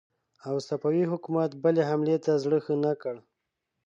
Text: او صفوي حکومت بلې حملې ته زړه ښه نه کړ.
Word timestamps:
او 0.47 0.55
صفوي 0.67 1.03
حکومت 1.11 1.49
بلې 1.63 1.83
حملې 1.89 2.17
ته 2.25 2.31
زړه 2.43 2.59
ښه 2.65 2.75
نه 2.85 2.93
کړ. 3.01 3.15